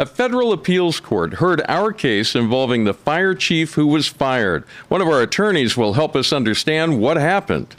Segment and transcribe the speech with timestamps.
[0.00, 4.62] A federal appeals court heard our case involving the fire chief who was fired.
[4.86, 7.74] One of our attorneys will help us understand what happened.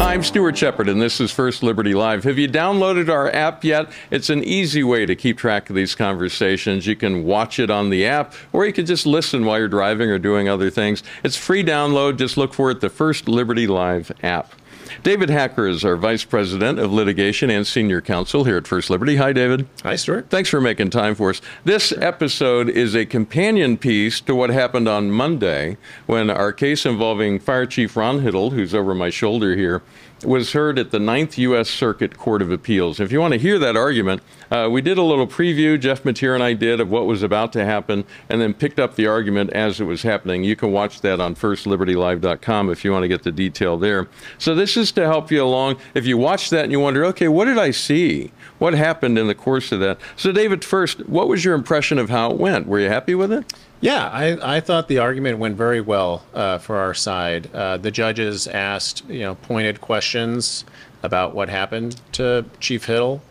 [0.00, 2.24] I'm Stuart Shepard, and this is First Liberty Live.
[2.24, 3.92] Have you downloaded our app yet?
[4.10, 6.86] It's an easy way to keep track of these conversations.
[6.86, 10.08] You can watch it on the app, or you can just listen while you're driving
[10.08, 11.02] or doing other things.
[11.22, 12.16] It's free download.
[12.16, 14.54] Just look for it, the First Liberty Live app.
[15.02, 19.16] David Hacker is our Vice President of Litigation and Senior Counsel here at First Liberty.
[19.16, 19.68] Hi, David.
[19.82, 20.30] Hi, Stuart.
[20.30, 21.40] Thanks for making time for us.
[21.64, 25.76] This episode is a companion piece to what happened on Monday
[26.06, 29.82] when our case involving Fire Chief Ron Hittle, who's over my shoulder here,
[30.24, 31.68] was heard at the Ninth U.S.
[31.68, 33.00] Circuit Court of Appeals.
[33.00, 36.34] If you want to hear that argument, uh, we did a little preview, Jeff Mateer
[36.34, 39.52] and I did, of what was about to happen, and then picked up the argument
[39.52, 40.42] as it was happening.
[40.42, 44.08] You can watch that on FirstLibertyLive.com if you want to get the detail there.
[44.38, 45.76] So this is to help you along.
[45.94, 48.32] If you watch that and you wonder, okay, what did I see?
[48.58, 49.98] What happened in the course of that?
[50.16, 52.66] So, David, first, what was your impression of how it went?
[52.66, 53.52] Were you happy with it?
[53.80, 57.54] Yeah, I, I thought the argument went very well uh, for our side.
[57.54, 60.64] Uh, the judges asked, you know, pointed questions
[61.02, 63.22] about what happened to Chief Hittle,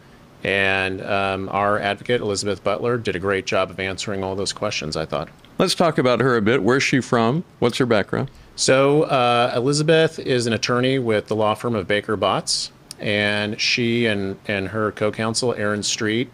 [0.43, 4.95] and um, our advocate Elizabeth Butler did a great job of answering all those questions.
[4.95, 5.29] I thought.
[5.57, 6.61] Let's talk about her a bit.
[6.61, 7.43] Where's she from?
[7.59, 8.29] What's her background?
[8.55, 14.05] So uh, Elizabeth is an attorney with the law firm of Baker Botts, and she
[14.05, 16.27] and and her co-counsel Aaron Streett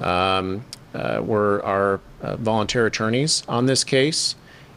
[0.00, 4.34] um, uh, were our uh, volunteer attorneys on this case.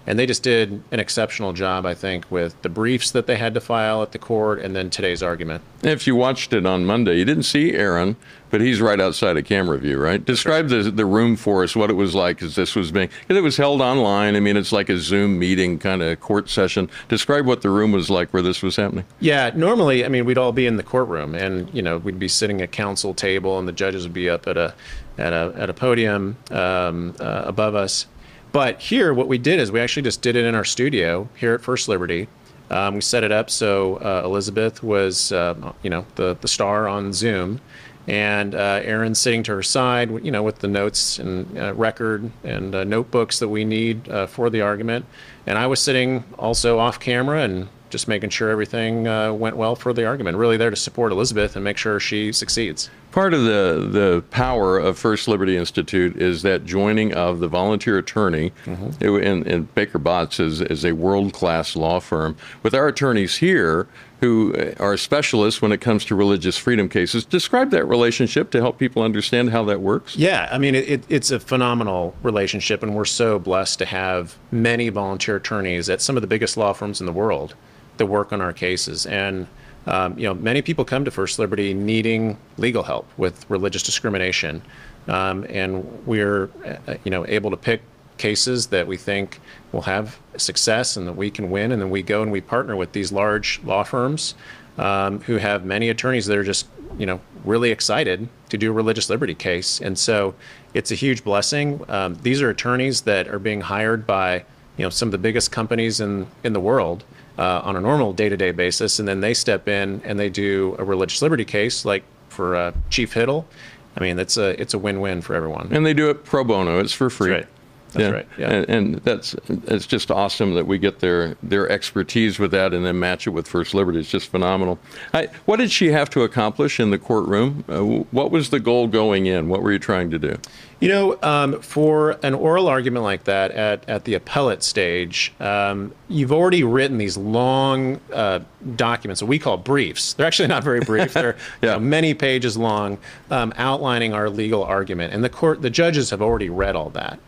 [0.07, 3.53] And they just did an exceptional job, I think, with the briefs that they had
[3.53, 5.61] to file at the court and then today's argument.
[5.83, 8.15] If you watched it on Monday, you didn't see Aaron,
[8.49, 10.25] but he's right outside of camera view, right?
[10.25, 13.37] Describe the, the room for us, what it was like as this was being, because
[13.37, 14.35] it was held online.
[14.35, 16.89] I mean, it's like a Zoom meeting kind of court session.
[17.07, 19.05] Describe what the room was like where this was happening.
[19.19, 22.27] Yeah, normally, I mean, we'd all be in the courtroom and, you know, we'd be
[22.27, 24.73] sitting at counsel table and the judges would be up at a,
[25.21, 28.07] at a, at a podium um, uh, above us
[28.51, 31.53] but here, what we did is we actually just did it in our studio here
[31.53, 32.27] at First Liberty.
[32.69, 36.87] Um, we set it up so uh, Elizabeth was, uh, you know, the the star
[36.87, 37.61] on Zoom,
[38.07, 42.29] and uh, Aaron sitting to her side, you know, with the notes and uh, record
[42.43, 45.05] and uh, notebooks that we need uh, for the argument.
[45.45, 49.03] And I was sitting also off camera and just making sure everything
[49.37, 50.37] went well for the argument.
[50.37, 52.89] Really there to support Elizabeth and make sure she succeeds.
[53.11, 57.97] Part of the, the power of First Liberty Institute is that joining of the volunteer
[57.97, 59.05] attorney, mm-hmm.
[59.21, 63.87] and, and, Baker Botts is, is a world class law firm, with our attorneys here
[64.21, 67.25] who are specialists when it comes to religious freedom cases.
[67.25, 70.15] Describe that relationship to help people understand how that works.
[70.15, 74.89] Yeah, I mean, it, it's a phenomenal relationship, and we're so blessed to have many
[74.89, 77.55] volunteer attorneys at some of the biggest law firms in the world
[77.97, 79.05] that work on our cases.
[79.05, 79.47] And
[79.87, 84.61] um, you know, many people come to First Liberty needing legal help with religious discrimination,
[85.07, 87.81] um, and we're uh, you know able to pick
[88.17, 89.39] cases that we think
[89.71, 92.75] will have success and that we can win, and then we go and we partner
[92.75, 94.35] with these large law firms
[94.77, 96.67] um, who have many attorneys that are just
[96.99, 100.35] you know really excited to do a religious liberty case, and so
[100.75, 101.83] it's a huge blessing.
[101.89, 104.45] Um, these are attorneys that are being hired by
[104.77, 107.03] you know some of the biggest companies in in the world
[107.37, 110.83] uh, on a normal day-to-day basis, and then they step in and they do a
[110.83, 113.47] religious liberty case, like for uh, Chief Hittle.
[113.95, 115.69] I mean, it's a it's a win-win for everyone.
[115.71, 117.31] And they do it pro bono; it's for free.
[117.31, 117.47] Right.
[117.91, 118.09] That's yeah.
[118.09, 118.27] right.
[118.37, 118.49] Yeah.
[118.51, 122.85] And, and, that's it's just awesome that we get their their expertise with that and
[122.85, 123.99] then match it with First Liberty.
[123.99, 124.79] It's just phenomenal.
[125.13, 127.65] I, what did she have to accomplish in the courtroom?
[127.67, 129.49] Uh, what was the goal going in?
[129.49, 130.37] What were you trying to do?
[130.79, 135.93] You know, um, for an oral argument like that at, at the appellate stage, um,
[136.07, 138.39] you've already written these long uh,
[138.75, 140.13] documents that we call briefs.
[140.13, 141.13] They're actually not very brief.
[141.13, 141.73] They're yeah.
[141.73, 142.97] you know, many pages long,
[143.29, 147.19] um, outlining our legal argument, and the court, the judges have already read all that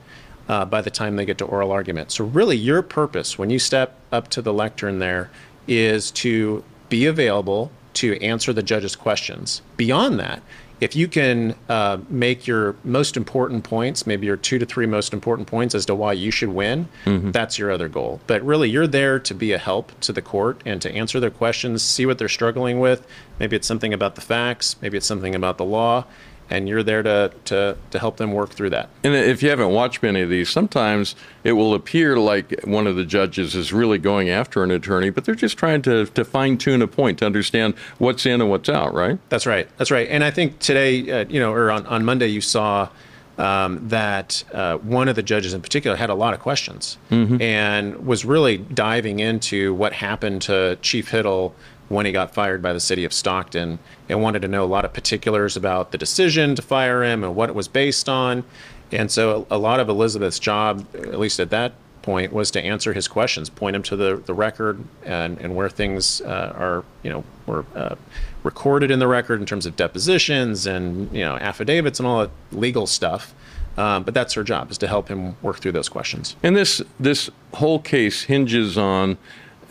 [0.48, 2.12] uh, by the time they get to oral argument.
[2.12, 5.30] So, really, your purpose when you step up to the lectern there
[5.68, 9.62] is to be available to answer the judge's questions.
[9.78, 10.42] Beyond that,
[10.84, 15.14] if you can uh, make your most important points, maybe your two to three most
[15.14, 17.32] important points as to why you should win, mm-hmm.
[17.32, 18.20] that's your other goal.
[18.28, 21.32] But really, you're there to be a help to the court and to answer their
[21.32, 23.08] questions, see what they're struggling with.
[23.40, 26.06] Maybe it's something about the facts, maybe it's something about the law,
[26.50, 28.90] and you're there to, to, to help them work through that.
[29.04, 32.96] And if you haven't watched many of these, sometimes it will appear like one of
[32.96, 36.58] the judges is really going after an attorney, but they're just trying to, to fine
[36.58, 39.20] tune a point to understand what's in and what's out, right?
[39.30, 39.68] That's right.
[39.78, 40.08] That's right.
[40.10, 42.90] And I think today, uh, you know, or on, on Monday, you saw
[43.38, 47.42] um, that uh, one of the judges in particular had a lot of questions mm-hmm.
[47.42, 51.56] and was really diving into what happened to Chief Hittle
[51.90, 54.86] when he got fired by the city of Stockton and wanted to know a lot
[54.86, 58.44] of particulars about the decision to fire him and what it was based on.
[58.92, 62.94] And so a lot of Elizabeth's job, at least at that point, was to answer
[62.94, 67.10] his questions, point him to the, the record and, and where things uh, are, you
[67.10, 67.96] know, were uh,
[68.44, 72.32] recorded in the record in terms of depositions and, you know, affidavits and all that
[72.52, 73.34] legal stuff.
[73.78, 76.36] Um, but that's her job is to help him work through those questions.
[76.44, 79.18] And this this whole case hinges on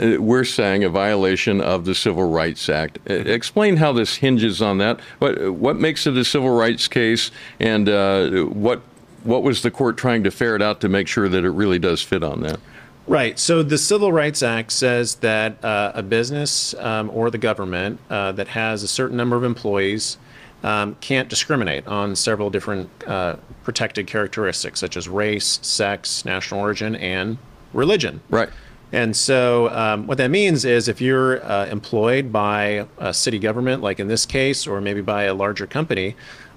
[0.02, 2.98] we're saying a violation of the Civil Rights Act.
[3.08, 5.00] Uh, explain how this hinges on that.
[5.18, 8.82] What what makes it a civil rights case, and uh, what
[9.24, 12.02] what was the court trying to ferret out to make sure that it really does
[12.02, 12.58] fit on that?
[13.06, 13.38] Right.
[13.38, 18.32] So the Civil Rights Act says that uh, a business um, or the government uh,
[18.32, 20.18] that has a certain number of employees
[20.62, 26.94] um, can't discriminate on several different uh, protected characteristics, such as race, sex, national origin,
[26.94, 27.38] and
[27.72, 28.20] religion.
[28.30, 28.50] Right.
[28.92, 33.82] And so, um, what that means is if you're uh, employed by a city government,
[33.82, 36.14] like in this case, or maybe by a larger company,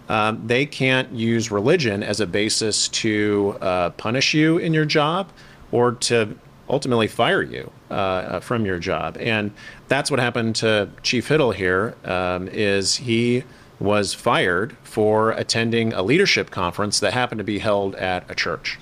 [0.10, 5.32] um, they can't use religion as a basis to uh, punish you in your job
[5.72, 6.38] or to
[6.70, 9.18] ultimately fire you uh, from your job.
[9.20, 9.52] And
[9.88, 11.96] that's what happened to Chief Hittle here.
[12.04, 13.44] Um, is he
[13.80, 18.80] was fired for attending a leadership conference that happened to be held at a church.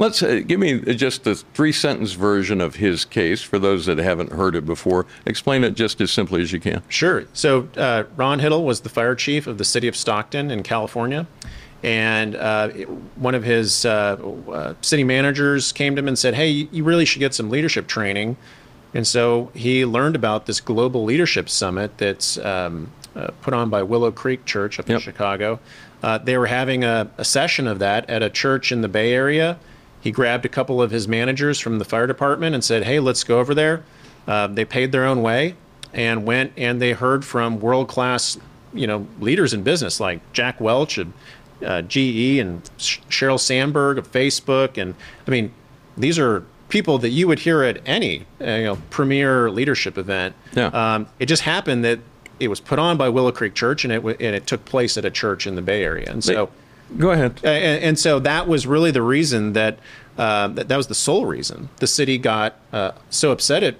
[0.00, 3.98] Let's uh, give me just the three sentence version of his case for those that
[3.98, 5.04] haven't heard it before.
[5.26, 6.82] Explain it just as simply as you can.
[6.88, 7.26] Sure.
[7.34, 11.26] So, uh, Ron Hittle was the fire chief of the city of Stockton in California.
[11.82, 12.70] And uh,
[13.16, 14.16] one of his uh,
[14.50, 17.86] uh, city managers came to him and said, Hey, you really should get some leadership
[17.86, 18.38] training.
[18.94, 23.82] And so he learned about this global leadership summit that's um, uh, put on by
[23.82, 24.96] Willow Creek Church up yep.
[24.96, 25.60] in Chicago.
[26.02, 29.12] Uh, they were having a, a, session of that at a church in the Bay
[29.12, 29.58] Area.
[30.00, 33.24] He grabbed a couple of his managers from the fire department and said, "Hey, let's
[33.24, 33.82] go over there."
[34.26, 35.56] Uh, they paid their own way
[35.92, 38.38] and went and they heard from world class,
[38.72, 41.12] you know, leaders in business like Jack Welch of
[41.64, 44.94] uh, GE and Sheryl Sandberg of Facebook, and
[45.26, 45.52] I mean,
[45.96, 50.34] these are people that you would hear at any uh, you know premier leadership event.
[50.54, 50.66] Yeah.
[50.66, 51.98] Um, it just happened that
[52.38, 55.04] it was put on by Willow Creek Church, and it and it took place at
[55.04, 56.10] a church in the Bay Area.
[56.10, 56.50] And so,
[56.98, 57.40] go ahead.
[57.44, 59.78] And, and so that was really the reason that,
[60.18, 63.76] uh, that that was the sole reason the city got uh, so upset at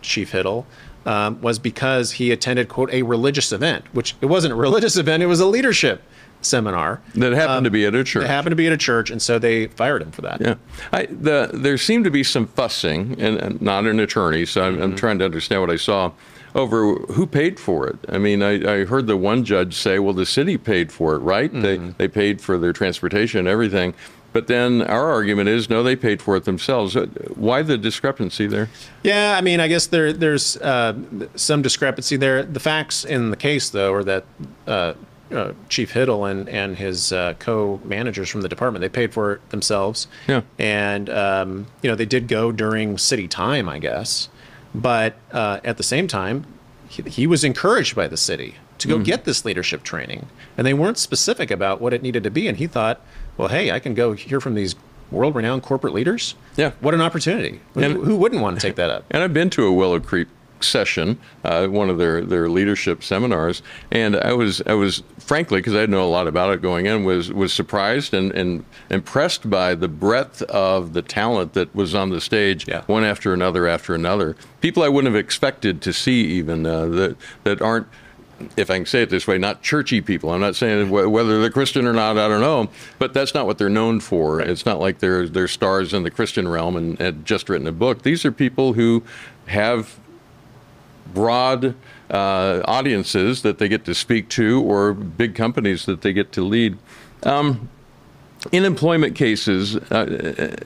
[0.00, 0.66] Chief Hittle.
[1.04, 5.20] Um, was because he attended quote a religious event, which it wasn't a religious event;
[5.20, 6.00] it was a leadership
[6.42, 8.24] seminar that happened um, to be at a church.
[8.24, 10.40] It happened to be at a church, and so they fired him for that.
[10.40, 10.54] Yeah,
[10.92, 14.74] I, the, there seemed to be some fussing, and, and not an attorney, so I'm,
[14.74, 14.82] mm-hmm.
[14.82, 16.12] I'm, trying to understand what I saw
[16.54, 17.96] over who paid for it.
[18.08, 21.20] I mean, I, I, heard the one judge say, well, the city paid for it,
[21.20, 21.50] right?
[21.50, 21.62] Mm-hmm.
[21.62, 23.94] They, they paid for their transportation and everything.
[24.32, 26.96] But then our argument is no, they paid for it themselves.
[26.96, 28.70] Uh, why the discrepancy there?
[29.02, 30.94] Yeah, I mean, I guess there there's uh,
[31.34, 32.42] some discrepancy there.
[32.42, 34.24] The facts in the case, though, are that
[34.66, 34.94] uh,
[35.32, 39.50] uh, Chief Hittle and and his uh, co-managers from the department they paid for it
[39.50, 40.06] themselves.
[40.28, 44.28] Yeah, and um, you know they did go during city time, I guess.
[44.74, 46.46] But uh, at the same time,
[46.88, 49.04] he, he, was encouraged by the city to go mm.
[49.04, 50.26] get this leadership training.
[50.56, 52.48] And they weren't specific about what it needed to be.
[52.48, 53.00] And he thought,
[53.36, 54.74] well, hey, I can go hear from these
[55.10, 56.34] world renowned corporate leaders.
[56.56, 56.72] Yeah.
[56.80, 57.60] What an opportunity.
[57.74, 59.04] And, who, who wouldn't want to take that up?
[59.10, 60.28] And I've been to a Willow Creek
[60.62, 65.74] session, uh, one of their, their leadership seminars, and I was I was frankly because
[65.74, 69.48] I didn't know a lot about it going in was was surprised and, and impressed
[69.48, 72.82] by the breadth of the talent that was on the stage, yeah.
[72.86, 74.36] one after another after another.
[74.60, 77.86] People I wouldn't have expected to see even uh, that that aren't
[78.56, 80.30] if I can say it this way, not churchy people.
[80.30, 83.58] I'm not saying whether they're Christian or not, I don't know, but that's not what
[83.58, 84.36] they're known for.
[84.36, 84.48] Right.
[84.48, 87.72] It's not like they're they're stars in the Christian realm and had just written a
[87.72, 88.02] book.
[88.02, 89.02] These are people who
[89.46, 89.98] have
[91.14, 91.74] broad
[92.10, 96.42] uh, audiences that they get to speak to or big companies that they get to
[96.42, 96.78] lead.
[97.22, 97.68] Um,
[98.50, 100.56] in employment cases uh,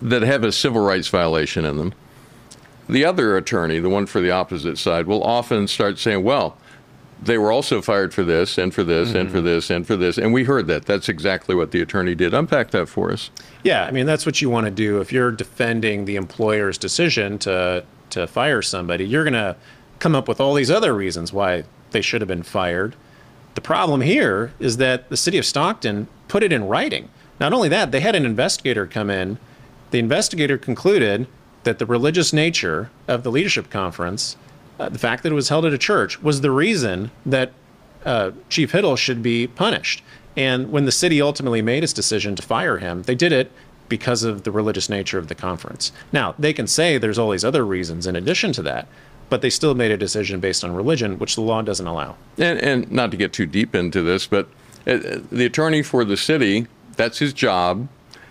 [0.00, 1.92] that have a civil rights violation in them,
[2.88, 6.56] the other attorney, the one for the opposite side, will often start saying, well,
[7.20, 9.18] they were also fired for this and for this mm-hmm.
[9.18, 9.46] and for mm-hmm.
[9.46, 10.18] this and for this.
[10.18, 10.84] And we heard that.
[10.84, 12.34] That's exactly what the attorney did.
[12.34, 13.30] Unpack that for us.
[13.64, 15.00] Yeah, I mean, that's what you want to do.
[15.00, 19.56] If you're defending the employer's decision to, to fire somebody, you're going to
[19.98, 22.94] come up with all these other reasons why they should have been fired.
[23.54, 27.08] The problem here is that the city of Stockton put it in writing.
[27.40, 29.38] Not only that, they had an investigator come in.
[29.90, 31.26] The investigator concluded
[31.64, 34.36] that the religious nature of the leadership conference,
[34.78, 37.52] uh, the fact that it was held at a church, was the reason that
[38.04, 40.02] uh, Chief Hittle should be punished.
[40.36, 43.50] And when the city ultimately made its decision to fire him, they did it
[43.88, 45.92] because of the religious nature of the conference.
[46.12, 48.86] Now, they can say there's all these other reasons in addition to that,
[49.28, 52.16] but they still made a decision based on religion, which the law doesn't allow.
[52.38, 54.48] And, and not to get too deep into this, but
[54.86, 54.98] uh,
[55.32, 56.66] the attorney for the city,
[56.96, 57.88] that's his job.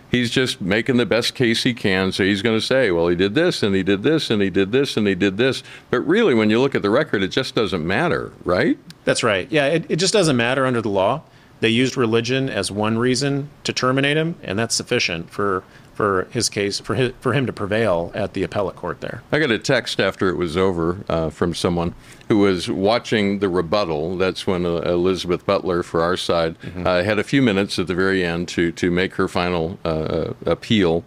[0.10, 2.12] He's just making the best case he can.
[2.14, 4.50] So he's going to say, well, he did this and he did this and he
[4.50, 5.62] did this and he did this.
[5.90, 8.78] But really, when you look at the record, it just doesn't matter, right?
[9.04, 9.52] That's right.
[9.52, 11.24] Yeah, it, it just doesn't matter under the law.
[11.60, 15.64] They used religion as one reason to terminate him, and that's sufficient for
[15.96, 19.24] for his case for his, for him to prevail at the appellate court there.
[19.32, 21.96] I got a text after it was over uh, from someone
[22.28, 24.18] who was watching the rebuttal.
[24.18, 26.86] That's when uh, Elizabeth Butler, for our side, mm-hmm.
[26.86, 29.88] uh, had a few minutes at the very end to to make her final uh,
[29.88, 31.04] uh, appeal.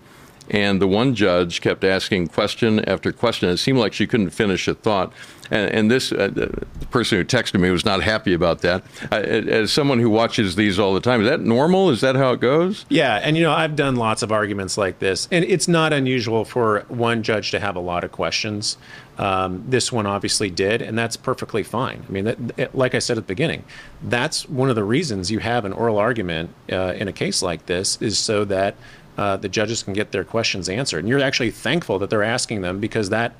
[0.51, 3.49] And the one judge kept asking question after question.
[3.49, 5.13] It seemed like she couldn't finish a thought.
[5.51, 8.83] And, and this uh, the person who texted me was not happy about that.
[9.11, 11.91] Uh, as someone who watches these all the time, is that normal?
[11.91, 12.85] Is that how it goes?
[12.89, 16.45] Yeah, and you know I've done lots of arguments like this, and it's not unusual
[16.45, 18.77] for one judge to have a lot of questions.
[19.17, 22.05] Um, this one obviously did, and that's perfectly fine.
[22.09, 23.65] I mean, that, like I said at the beginning,
[24.03, 27.67] that's one of the reasons you have an oral argument uh, in a case like
[27.67, 28.77] this is so that
[29.19, 31.01] uh, the judges can get their questions answered.
[31.01, 33.35] And you're actually thankful that they're asking them because that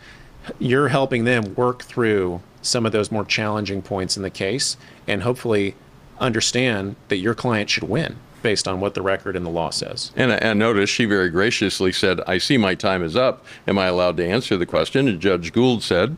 [0.59, 5.23] you're helping them work through some of those more challenging points in the case and
[5.23, 5.75] hopefully
[6.19, 10.13] understand that your client should win based on what the record and the law says.
[10.17, 13.45] And, and notice she very graciously said, I see my time is up.
[13.67, 15.09] Am I allowed to answer the question?
[15.09, 16.17] And Judge Gould said,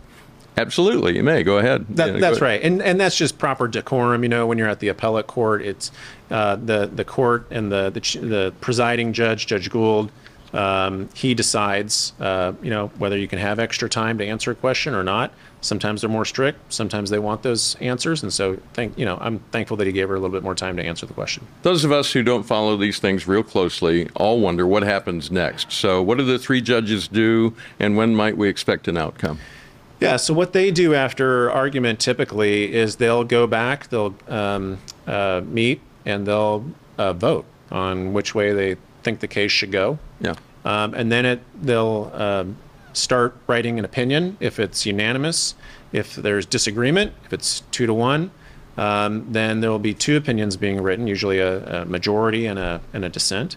[0.60, 1.86] Absolutely, you may go ahead.
[1.88, 2.60] That, yeah, that's go ahead.
[2.60, 4.22] right, and and that's just proper decorum.
[4.22, 5.90] You know, when you're at the appellate court, it's
[6.30, 10.12] uh, the the court and the, the the presiding judge, Judge Gould.
[10.52, 14.54] Um, he decides, uh, you know, whether you can have extra time to answer a
[14.54, 15.32] question or not.
[15.60, 16.72] Sometimes they're more strict.
[16.72, 20.08] Sometimes they want those answers, and so thank you know I'm thankful that he gave
[20.08, 21.46] her a little bit more time to answer the question.
[21.62, 25.72] Those of us who don't follow these things real closely all wonder what happens next.
[25.72, 29.38] So, what do the three judges do, and when might we expect an outcome?
[30.00, 35.42] Yeah, so what they do after argument typically is they'll go back, they'll um, uh,
[35.44, 36.64] meet, and they'll
[36.96, 39.98] uh, vote on which way they think the case should go.
[40.20, 40.34] Yeah.
[40.64, 42.56] Um, and then it, they'll um,
[42.92, 45.54] start writing an opinion if it's unanimous.
[45.92, 48.30] If there's disagreement, if it's two to one,
[48.76, 52.80] um, then there will be two opinions being written, usually a, a majority and a,
[52.92, 53.56] and a dissent.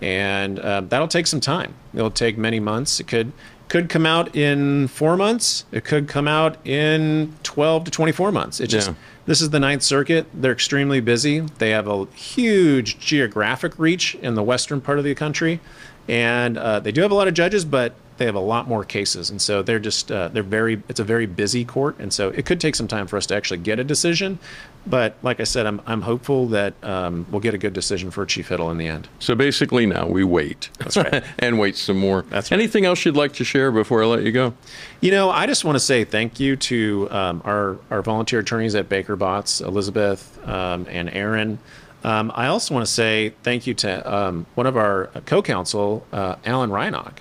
[0.00, 1.74] And uh, that'll take some time.
[1.94, 3.00] It'll take many months.
[3.00, 3.32] It could
[3.68, 5.64] could come out in four months.
[5.72, 8.60] It could come out in 12 to 24 months.
[8.60, 8.94] It just, yeah.
[9.26, 10.26] this is the Ninth Circuit.
[10.34, 11.40] They're extremely busy.
[11.40, 15.60] They have a huge geographic reach in the western part of the country.
[16.08, 18.84] And uh, they do have a lot of judges, but they have a lot more
[18.84, 20.82] cases, and so they're just uh, they're very.
[20.88, 23.36] It's a very busy court, and so it could take some time for us to
[23.36, 24.38] actually get a decision.
[24.88, 28.24] But like I said, I'm I'm hopeful that um, we'll get a good decision for
[28.26, 29.08] Chief Hittle in the end.
[29.18, 30.70] So basically, now we wait.
[30.78, 32.22] That's right, and wait some more.
[32.22, 32.58] That's right.
[32.58, 34.54] Anything else you'd like to share before I let you go?
[35.00, 38.74] You know, I just want to say thank you to um, our our volunteer attorneys
[38.74, 41.58] at Baker Botts, Elizabeth um, and Aaron.
[42.04, 46.36] Um, I also want to say thank you to um, one of our co-counsel, uh,
[46.44, 47.18] Alan Reinach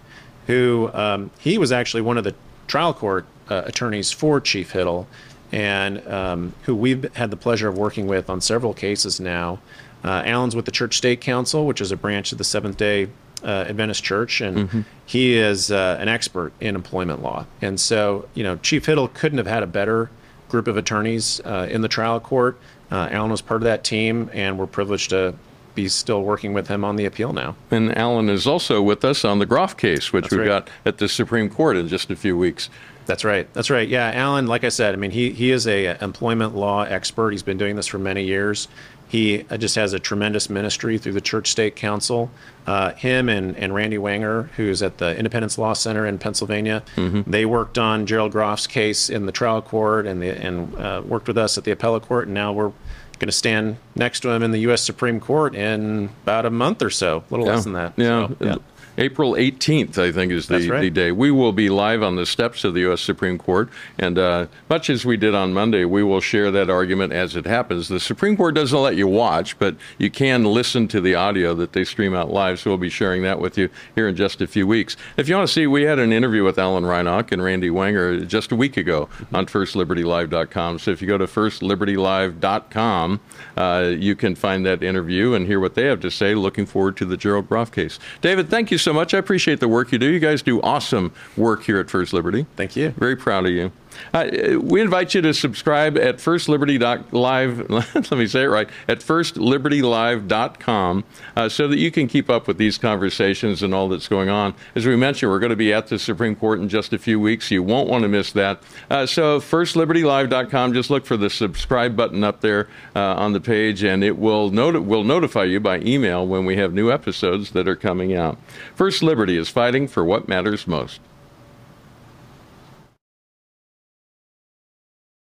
[0.47, 2.33] who um, he was actually one of the
[2.67, 5.07] trial court uh, attorneys for Chief Hittle,
[5.51, 9.59] and um, who we've had the pleasure of working with on several cases now.
[10.03, 13.09] Uh, Alan's with the Church State Council, which is a branch of the Seventh Day
[13.43, 14.81] uh, Adventist Church, and mm-hmm.
[15.05, 17.45] he is uh, an expert in employment law.
[17.61, 20.09] And so, you know, Chief Hittle couldn't have had a better
[20.49, 22.57] group of attorneys uh, in the trial court.
[22.89, 25.35] Uh, Alan was part of that team, and we're privileged to
[25.75, 27.55] be still working with him on the appeal now.
[27.69, 30.65] And Alan is also with us on the Groff case, which That's we've right.
[30.65, 32.69] got at the Supreme Court in just a few weeks.
[33.07, 33.51] That's right.
[33.53, 33.87] That's right.
[33.87, 37.31] Yeah, Alan, like I said, I mean, he, he is a employment law expert.
[37.31, 38.67] He's been doing this for many years.
[39.07, 42.29] He uh, just has a tremendous ministry through the Church State Council.
[42.65, 47.29] Uh, him and, and Randy Wenger, who's at the Independence Law Center in Pennsylvania, mm-hmm.
[47.29, 51.29] they worked on Gerald Groff's case in the trial court and, the, and uh, worked
[51.29, 52.25] with us at the appellate court.
[52.25, 52.73] And now we're
[53.19, 54.83] going to stand next to him in the U.S.
[54.83, 57.53] Supreme Court in about a month or so, a little yeah.
[57.53, 57.93] less than that.
[57.95, 58.27] Yeah.
[58.27, 58.55] So, yeah.
[58.97, 60.81] April 18th, I think, is the, right.
[60.81, 61.11] the day.
[61.11, 63.01] We will be live on the steps of the U.S.
[63.01, 63.69] Supreme Court.
[63.99, 67.45] And uh, much as we did on Monday, we will share that argument as it
[67.45, 67.89] happens.
[67.89, 71.73] The Supreme Court doesn't let you watch, but you can listen to the audio that
[71.73, 72.59] they stream out live.
[72.59, 74.97] So we'll be sharing that with you here in just a few weeks.
[75.15, 78.25] If you want to see, we had an interview with Alan Reinach and Randy Wenger
[78.25, 80.79] just a week ago on FirstLibertyLive.com.
[80.79, 83.19] So if you go to FirstLibertyLive.com,
[83.55, 86.33] uh, you can find that interview and hear what they have to say.
[86.33, 87.99] Looking forward to the Gerald Groff case.
[88.21, 89.13] David, thank you so so much.
[89.13, 90.09] I appreciate the work you do.
[90.09, 92.45] You guys do awesome work here at First Liberty.
[92.55, 92.91] Thank you.
[92.91, 93.73] Very proud of you.
[94.13, 97.69] Uh, we invite you to subscribe at firstliberty.live.
[97.95, 101.03] Let me say it right at firstlibertylive.com
[101.35, 104.53] uh, so that you can keep up with these conversations and all that's going on.
[104.75, 107.19] As we mentioned, we're going to be at the Supreme Court in just a few
[107.19, 107.51] weeks.
[107.51, 108.61] You won't want to miss that.
[108.89, 113.83] Uh, so, firstlibertylive.com, just look for the subscribe button up there uh, on the page,
[113.83, 117.75] and it will, will notify you by email when we have new episodes that are
[117.75, 118.37] coming out.
[118.75, 120.99] First Liberty is fighting for what matters most.